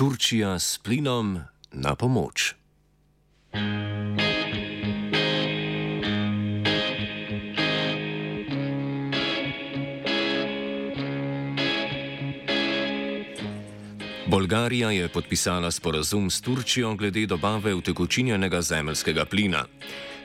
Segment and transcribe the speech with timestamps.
[0.00, 1.40] Turčija s plinom
[1.72, 2.54] na pomoč.
[14.26, 19.64] Bolgarija je podpisala sporazum s Turčijo glede dobave utekočinjenega zemljskega plina.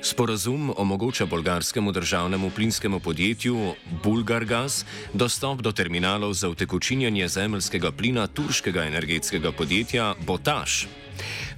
[0.05, 8.83] Sporazum omogoča bolgarskemu državnemu plinskemu podjetju Bulgargas dostop do terminalov za utekočinjanje zemljskega plina turškega
[8.83, 10.87] energetskega podjetja Botaš.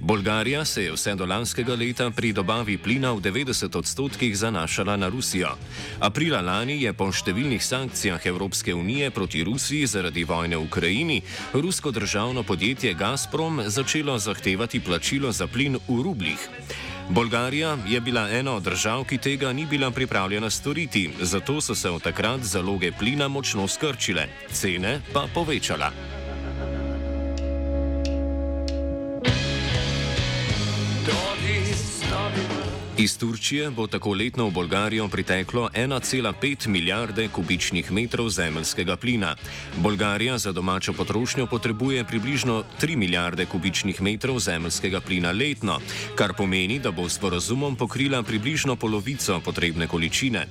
[0.00, 5.08] Bolgarija se je vse do lanskega leta pri dobavi plina v 90 odstotkih zanašala na
[5.08, 5.52] Rusijo.
[6.00, 11.90] Aprila lani je po številnih sankcijah Evropske unije proti Rusiji zaradi vojne v Ukrajini rusko
[11.90, 16.48] državno podjetje Gazprom začelo zahtevati plačilo za plin v rublih.
[17.10, 21.90] Bolgarija je bila ena od držav, ki tega ni bila pripravljena storiti, zato so se
[21.90, 26.17] od takrat zaloge plina močno skrčile, cene pa povečala.
[32.98, 39.36] Iz Turčije bo tako letno v Bolgarijo priteklo 1,5 milijarde kubičnih metrov zemljskega plina.
[39.76, 45.78] Bolgarija za domačo potrošnjo potrebuje približno 3 milijarde kubičnih metrov zemljskega plina letno,
[46.14, 50.46] kar pomeni, da bo s porazumom pokrila približno polovico potrebne količine.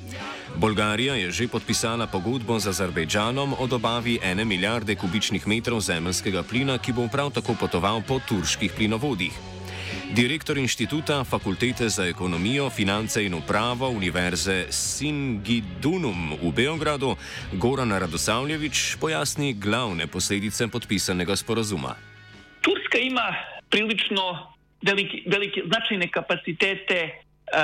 [0.56, 6.78] Bolgarija je že podpisala pogodbo z Azerbejdžanom o dobavi 1 milijarde kubičnih metrov zemljskega plina,
[6.78, 9.57] ki bo prav tako potoval po turških plinovodih.
[10.16, 17.16] Direktor inštituta Fakultete za ekonomijo, finance in upravo Univerze Singidunum v Beogradu,
[17.54, 21.96] Goran Radosavljevič, pojasni glavne posledice podpisanega sporazuma.
[22.62, 23.36] Turska ima
[23.70, 27.60] prilično veliki, veliki, značajne kapacitete uh,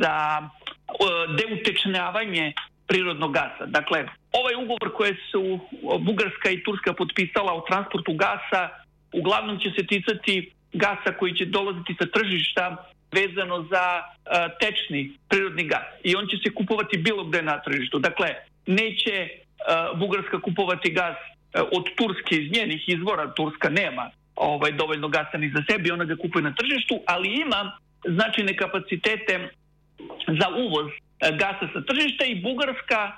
[0.00, 2.52] za uh, deutečnjavanje
[2.86, 3.66] prirodnog gasa.
[3.66, 5.58] Dakle, ovaj ugovor koje su
[6.00, 8.68] Bugarska i Turska potpisala o transportu gasa
[9.12, 12.76] uglavnom će se ticati gasa koji će dolaziti sa tržišta
[13.12, 14.06] vezano za uh,
[14.60, 15.88] tečni prirodni gas.
[16.04, 17.98] I on će se kupovati bilo gde na tržištu.
[17.98, 18.28] Dakle,
[18.66, 25.08] neće uh, Bugarska kupovati gas uh, od Turske iz njenih izvora, Turska nema ovaj dovoljno
[25.08, 29.48] gasa ni za sebi, ona ga kupuje na tržištu, ali ima značajne kapacitete
[30.40, 30.86] za uvoz
[31.20, 33.12] gasa sa tržišta i Bugarska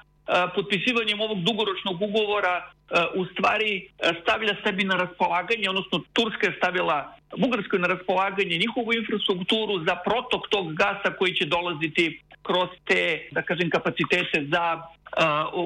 [0.55, 2.71] potpisivanjem ovog dugoročnog ugovora
[3.15, 3.89] u stvari
[4.23, 10.49] stavlja sebi na raspolaganje, odnosno Turska je stavila Bugarskoj na raspolaganje njihovu infrastrukturu za protok
[10.51, 14.83] tog gasa koji će dolaziti kroz te, da kažem, kapacitete za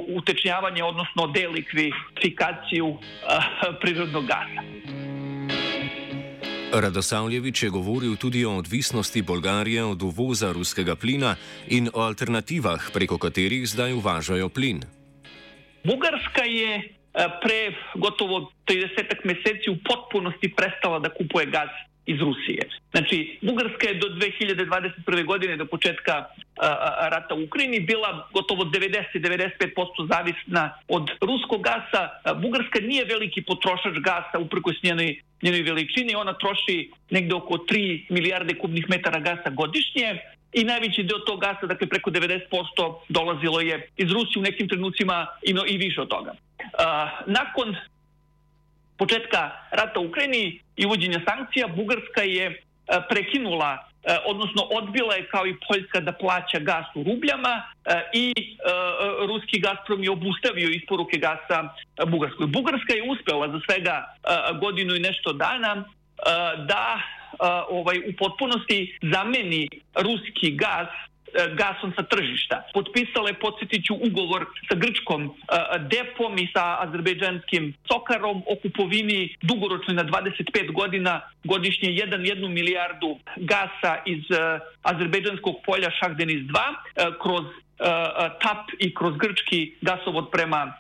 [0.09, 2.97] utečnjavanje, odnosno delikvifikaciju
[3.81, 4.63] prirodnog gasa.
[6.81, 11.37] Radosavljevič je govoril tudi o odvisnosti Bolgarije od uvoza ruskega plina
[11.69, 14.83] in o alternativah, preko katerih zdaj uvažajo plin.
[15.85, 16.97] Bugarska je
[17.43, 21.69] pre gotovo 30 meseci u potpunosti prestala da kupuje gaz
[22.07, 22.63] iz Rusije.
[22.91, 25.25] Znači, Bugarska je do 2021.
[25.25, 32.03] godine, do početka a, a, rata u Ukrajini, bila gotovo 90-95% zavisna od ruskog gasa.
[32.25, 36.15] A, Bugarska nije veliki potrošač gasa uprkos njenoj, njenoj veličini.
[36.15, 40.19] Ona troši negde oko 3 milijarde kubnih metara gasa godišnje
[40.53, 42.41] i najveći deo tog gasa, dakle preko 90%
[43.09, 46.33] dolazilo je iz Rusije u nekim trenucima i, i više od toga.
[47.27, 47.77] Nakon
[48.99, 52.57] početka rata u Ukrajini i uvođenja sankcija, Bugarska je uh,
[53.09, 53.87] prekinula uh,
[54.27, 57.63] odnosno odbila je kao i Poljska da plaća gas u rubljama
[58.15, 58.35] i
[59.29, 61.75] ruski Gazprom je obustavio isporuke gasa
[62.07, 62.47] Bugarskoj.
[62.47, 64.05] Bugarska je uspela za svega
[64.61, 65.85] godinu i nešto dana
[66.69, 67.01] da
[67.69, 71.16] ovaj u potpunosti zameni ruski gas e,
[71.55, 72.63] gasom sa tržišta.
[72.75, 75.31] Potpisala je, podsjetiću, ugovor sa grčkom e,
[75.93, 84.03] depom i sa azerbejdžanskim sokarom o kupovini dugoročno na 25 godina godišnje 1, milijardu gasa
[84.07, 87.45] iz e, azerbejdžanskog polja Šahdenis 2 kroz
[88.41, 90.73] TAP i kroz grčki gasovod prema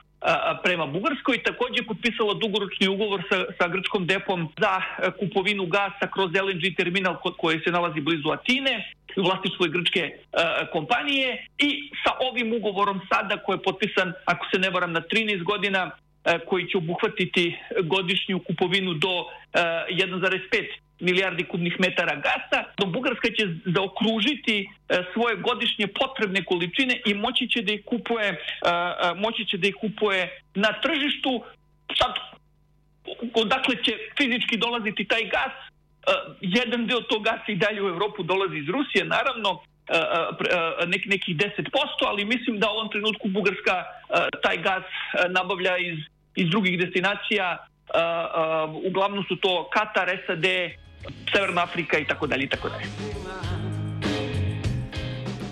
[0.62, 1.42] prema Bugarskoj.
[1.42, 4.80] Takođe je potpisala dugoročni ugovor sa, sa grčkom depom za
[5.20, 11.46] kupovinu gasa kroz LNG terminal koji se nalazi blizu Atine u vlasničkoj grčke uh, kompanije
[11.58, 15.90] i sa ovim ugovorom sada koji je potpisan, ako se ne varam, na 13 godina
[16.48, 19.26] koji će obuhvatiti godišnju kupovinu do uh,
[19.90, 27.14] 1,5 milijardi kubnih metara gasa, dok Bugarska će zaokružiti e, svoje godišnje potrebne količine i
[27.14, 31.44] moći će da ih kupuje, e, e, moći će da ih kupuje na tržištu.
[31.98, 32.12] Sad,
[33.34, 35.54] odakle će fizički dolaziti taj gas?
[36.40, 39.60] Jedan deo tog gasa i dalje u Evropu dolazi iz Rusije, naravno,
[40.86, 41.66] nek, nekih 10%,
[42.06, 43.84] ali mislim da u ovom trenutku Bugarska
[44.42, 44.84] taj gas
[45.28, 45.98] nabavlja iz,
[46.36, 47.66] iz drugih destinacija,
[48.88, 50.44] uglavnom su to Katar, SAD,
[51.32, 52.86] Severna Afrika i tako dalje i tako dalje.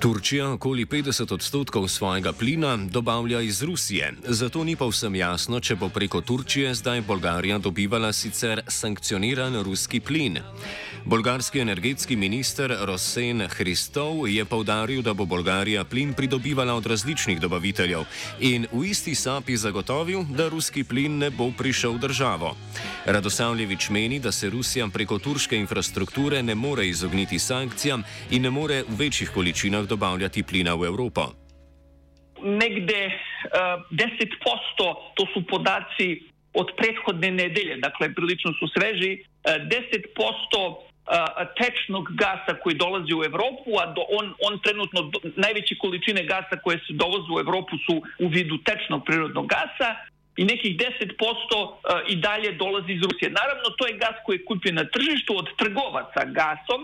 [0.04, 5.76] Turčija okoli 50 odstotkov svojega plina dobavlja iz Rusije, zato ni pa vsem jasno, če
[5.80, 10.38] bo preko Turčije zdaj Bolgarija dobivala sicer sankcioniran ruski plin.
[11.06, 18.06] Bolgarski energetski minister Rosen Hristov je povdaril, da bo Bolgarija plin pridobivala od različnih dobaviteljev
[18.40, 22.56] in v isti sapi zagotovil, da ruski plin ne bo prišel v državo.
[23.04, 28.82] Radosavljevič meni, da se Rusija preko turške infrastrukture ne more izogniti sankcijam in ne more
[28.88, 31.28] v večjih količinah dobavljati plina v Evropo.
[32.40, 34.32] Negde uh, 10%
[35.16, 40.93] to su podaci od prethodne nedelje, dakle prilično su sveži, uh, 10%
[41.58, 46.78] tečnog gasa koji dolazi u Evropu, a do, on, on trenutno najveće količine gasa koje
[46.78, 49.88] se dovoze u Evropu su u vidu tečnog prirodnog gasa
[50.36, 53.30] i nekih 10% i dalje dolazi iz Rusije.
[53.30, 56.80] Naravno, to je gas koji je kupljen na tržištu od trgovaca gasom,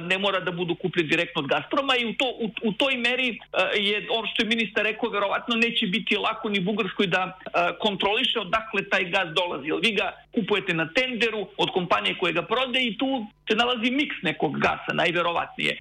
[0.00, 3.38] ne mora da budu kupljeni direktno od Gazproma i u, to, u, u toj meri
[3.76, 7.38] je ono što je ministar rekao, verovatno neće biti lako ni Bugarskoj da
[7.80, 9.68] kontroliše odakle taj gaz dolazi.
[9.82, 14.16] Vi ga kupujete na tenderu od kompanije koje ga prode i tu se nalazi miks
[14.22, 15.78] nekog gasa, najverovatnije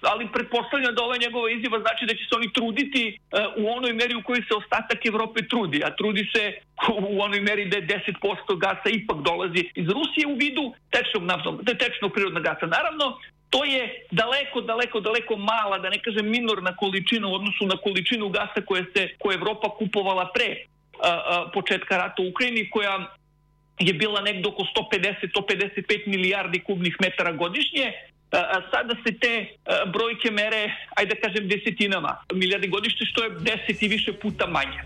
[0.00, 3.18] ali pretpostavljam da ova njegova izjava znači da će se oni truditi
[3.56, 6.52] u onoj meri u kojoj se ostatak Evrope trudi, a trudi se
[7.12, 11.64] u onoj meri da je 10% gasa ipak dolazi iz Rusije u vidu tečnog, naftnog,
[11.78, 12.66] tečnog prirodnog gasa.
[12.66, 13.18] Naravno,
[13.50, 18.28] to je daleko, daleko, daleko mala, da ne kažem minorna količina u odnosu na količinu
[18.28, 20.56] gasa koje se, koje Evropa kupovala pre
[21.54, 23.14] početka rata u Ukrajini, koja
[23.78, 27.92] je bila nekdo oko 150-155 milijardi kubnih metara godišnje,
[28.70, 29.46] sada se te
[29.92, 34.80] brojke mere, ajde da kažem, desetinama milijardi godišnje, što je deset i više puta manje.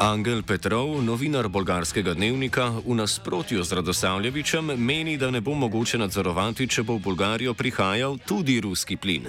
[0.00, 6.68] Angel Petrov, novinar bolgarskega dnevnika, v nasprotju z Radosavljevičem meni, da ne bo mogoče nadzorovati,
[6.68, 9.28] če bo v Bolgarijo prihajal tudi ruski plin.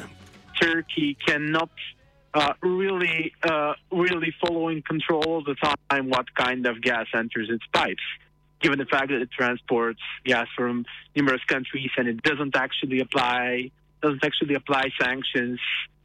[0.55, 1.75] Turkey cannot
[2.33, 5.57] uh, really, uh, really follow in control all the
[5.91, 8.07] time what kind of gas enters its pipes.
[8.61, 10.85] Given the fact that it transports gas from
[11.15, 13.71] numerous countries and it doesn't actually apply
[14.01, 15.59] doesn't actually apply sanctions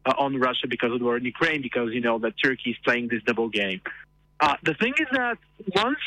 [0.05, 2.77] uh, on Russia because of the war in Ukraine because you know that Turkey is
[2.85, 3.81] playing this double game.
[4.39, 5.39] Uh, the thing is that
[5.75, 5.99] once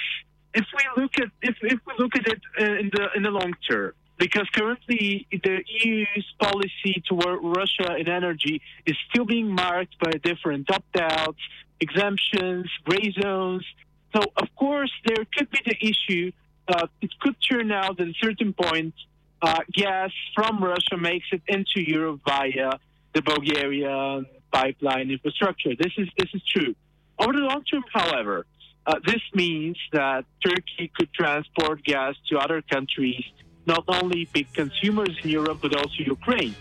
[0.53, 3.53] if we look at if, if we look at it in the in the long
[3.69, 10.11] term, because currently the EU's policy toward Russia in energy is still being marked by
[10.23, 11.39] different opt-outs,
[11.79, 13.65] exemptions, gray zones,
[14.13, 16.31] so, of course, there could be the issue.
[16.67, 18.93] Uh, it could turn out that at a certain point,
[19.41, 22.71] uh, gas from Russia makes it into Europe via
[23.13, 25.75] the Bulgaria pipeline infrastructure.
[25.75, 26.75] This is this is true.
[27.19, 28.45] Over the long term, however,
[28.85, 33.23] uh, this means that Turkey could transport gas to other countries,
[33.65, 36.55] not only big consumers in Europe but also Ukraine.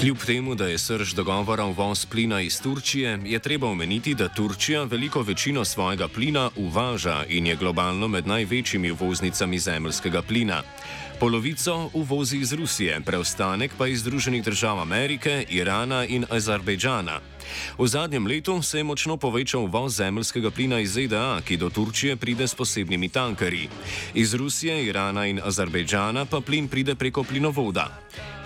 [0.00, 4.82] Kljub temu, da je srž dogovora uvoz plina iz Turčije, je treba omeniti, da Turčija
[4.84, 10.62] veliko večino svojega plina uvaža in je globalno med največjimi uvoznicami zemljskega plina.
[11.20, 17.20] Polovico uvozi iz Rusije, preostanek pa iz Združenih držav Amerike, Irana in Azerbejdžana.
[17.78, 22.16] V zadnjem letu se je močno povečal uvoz zemljskega plina iz ZDA, ki do Turčije
[22.16, 23.68] pride s posebnimi tankerji.
[24.14, 27.88] Iz Rusije, Irana in Azerbejdžana pa plin pride preko plinovoda.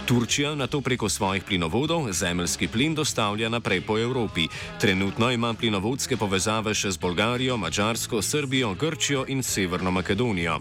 [0.07, 4.49] Turčija na to preko svojih plinovodov zemljski plin dostavlja naprej po Evropi.
[4.80, 10.59] Trenutno ima plinovodske povezave še z Bolgarijo, Mačarsko, Srbijo, Grčijo in Severno Makedonijo.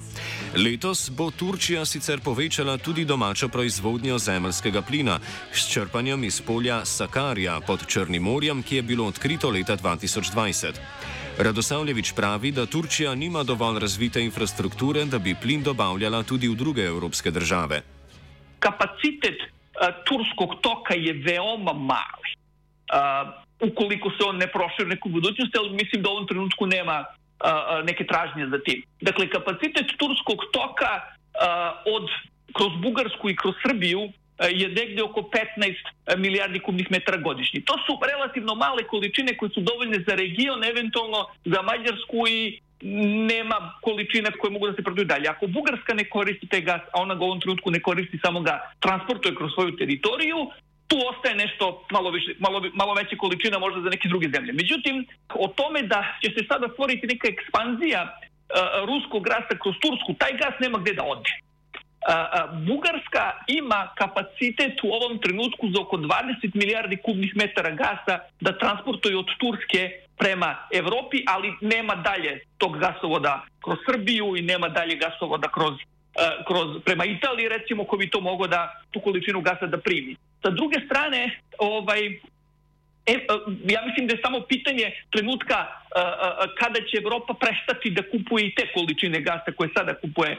[0.56, 5.20] Letos bo Turčija sicer povečala tudi domačo proizvodnjo zemljskega plina
[5.54, 10.74] s črpanjem iz polja Sakarja pod Črnim morjem, ki je bilo odkrito leta 2020.
[11.38, 16.82] Radosavljevič pravi, da Turčija nima dovolj razvite infrastrukture, da bi plin dobavljala tudi v druge
[16.82, 17.99] evropske države.
[18.60, 19.38] Kapacitet
[20.06, 22.30] turskog toka je veoma mali.
[23.60, 27.06] ukoliko se on ne proširi neku budućnost, ali mislim da u ovom trenutku nema
[27.84, 28.84] neke tražnje za tim.
[29.02, 31.02] Dakle, kapacitet turskog toka
[31.96, 32.10] od
[32.54, 34.12] kroz Bugarsku i kroz Srbiju
[34.50, 37.62] je negde oko 15 milijardi kubnih metara godišnji.
[37.62, 42.60] To su relativno male količine koje su dovoljne za region, eventualno za Mađarsku i
[43.32, 45.28] nema količine koje mogu da se prodaju dalje.
[45.28, 48.42] Ako Bugarska ne koristi taj gas, a ona ga u ovom trenutku ne koristi, samo
[48.42, 50.52] ga transportuje kroz svoju teritoriju,
[50.88, 54.54] tu ostaje nešto malo, više, malo, malo veće količina možda za neke druge zemlje.
[54.54, 58.10] Međutim, o tome da će se sada stvoriti neka ekspanzija uh,
[58.90, 61.32] ruskog gasa kroz Tursku, taj gas nema gde da ode.
[61.40, 62.16] Uh,
[62.68, 69.18] Bugarska ima kapacitet u ovom trenutku za oko 20 milijardi kubnih metara gasa da transportuje
[69.18, 69.82] od Turske
[70.20, 75.74] prema Evropi, ali nema dalje tog gasovoda kroz Srbiju i nema dalje gasovoda kroz,
[76.48, 78.62] kroz prema Italiji recimo ko bi to mogao da
[78.92, 80.16] tu količinu gasa da primi.
[80.44, 82.20] Sa druge strane, ovaj,
[83.06, 83.36] E, e,
[83.74, 85.68] ja mislim da je samo pitanje trenutka e,
[86.60, 90.38] kada će Evropa prestati da kupuje i te količine gasa koje sada kupuje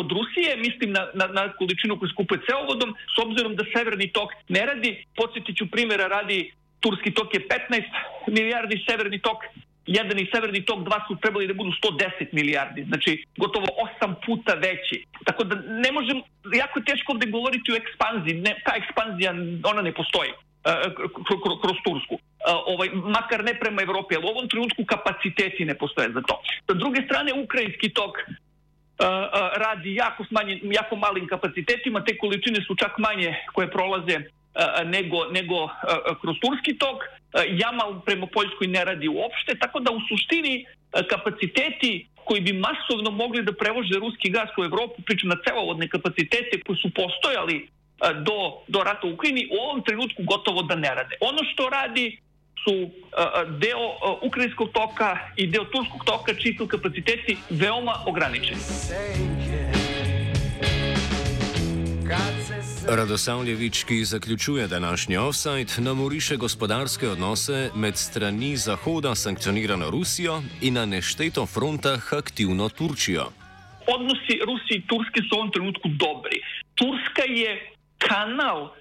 [0.00, 4.30] od Rusije, mislim na, na, na količinu koju skupuje ceovodom, s obzirom da Severni tok
[4.48, 7.82] ne radi, podsjetit ću primjera radi, Turski tok je 15
[8.26, 9.38] milijardi, Severni tok
[9.86, 13.66] 1 i Severni tok 2 su trebali da budu 110 milijardi, znači gotovo
[14.02, 15.04] 8 puta veći.
[15.24, 15.54] Tako da
[15.84, 16.22] ne možem,
[16.54, 19.30] jako je teško ovde govoriti o ekspanziji, ne, ta ekspanzija,
[19.64, 20.30] ona ne postoji.
[20.64, 20.70] E,
[21.62, 22.14] kroz Tursku.
[22.14, 22.20] E,
[22.66, 26.40] ovaj, makar ne prema Evropi, ali u ovom trenutku kapaciteti ne postoje za to.
[26.66, 28.24] Sa druge strane, ukrajinski tok e,
[29.64, 34.16] radi jako, smanjen, jako malim kapacitetima, te količine su čak manje koje prolaze
[34.84, 35.68] nego, nego
[36.20, 36.98] kroz turski tok.
[37.48, 40.66] Jamal prema Poljskoj ne radi uopšte, tako da u suštini
[41.08, 46.60] kapaciteti koji bi masovno mogli da prevože ruski gas u Evropu, pričam na celovodne kapacitete
[46.66, 47.68] koji su postojali
[48.26, 48.38] do,
[48.68, 51.16] do rata u Ukrajini u ovom trenutku gotovo da ne rade.
[51.20, 52.18] Ono što radi
[52.64, 52.90] su
[53.58, 53.84] deo
[54.22, 58.60] ukrajinskog toka i deo turskog toka čiji su kapaciteti veoma ograničeni.
[62.90, 70.74] Radosavljevič, ki zaključuje današnji offside, nam uriše gospodarske odnose med strani Zahoda sankcionirano Rusijo in
[70.74, 73.26] na nešteto frontah aktivno Turčijo.
[73.94, 76.38] Odnosi Rusije in Turske so v tem trenutku dobri.
[76.74, 78.72] Turska je kanal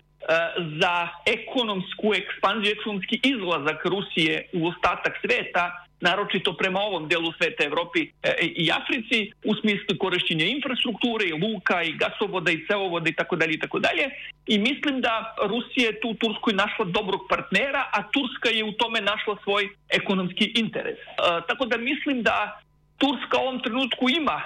[0.81, 8.01] za ekonomsku ekspanziju, ekonomski izlazak Rusije u ostatak sveta, naročito prema ovom delu sveta Evropi
[8.23, 13.35] e, i Africi, u smislu korišćenja infrastrukture i luka i gasovoda i cevovoda i tako
[13.35, 14.09] dalje i tako dalje.
[14.47, 18.71] I mislim da Rusija je tu u Turskoj našla dobrog partnera, a Turska je u
[18.71, 20.97] tome našla svoj ekonomski interes.
[20.97, 21.07] E,
[21.47, 22.61] tako da mislim da
[22.97, 24.41] Turska u ovom trenutku ima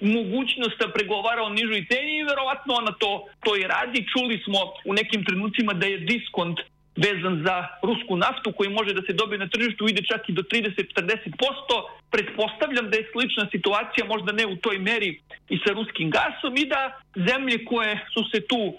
[0.00, 4.06] mogućnost da pregovara o nižoj ceni i verovatno ona to, to i radi.
[4.12, 6.58] Čuli smo u nekim trenucima da je diskont
[6.96, 10.42] vezan za rusku naftu koji može da se dobije na tržištu ide čak i do
[10.42, 11.82] 30-40%.
[12.10, 16.66] Pretpostavljam da je slična situacija, možda ne u toj meri i sa ruskim gasom i
[16.66, 18.76] da zemlje koje su se tu uh,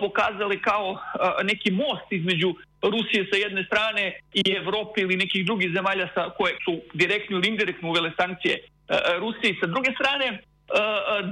[0.00, 1.00] pokazale kao uh,
[1.44, 6.54] neki most između Rusije sa jedne strane i Evrope ili nekih drugih zemalja sa koje
[6.64, 10.53] su direktno ili indirektno uvele sankcije uh, Rusiji sa druge strane, E, e,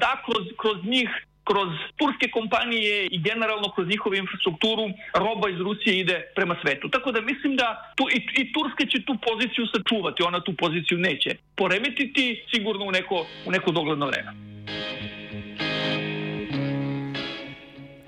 [0.01, 1.09] da kroz, kroz njih
[1.45, 4.85] kroz turske kompanije i generalno kroz njihovu infrastrukturu
[5.15, 6.89] roba iz Rusije ide prema svetu.
[6.89, 10.99] Tako da mislim da tu, i, i Turska će tu poziciju sačuvati, ona tu poziciju
[10.99, 14.33] neće poremetiti sigurno u neko, u neko dogledno vreme.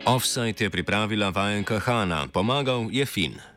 [0.06, 3.53] Offside je pripravila Vajenka Hana, pomagal je Fin.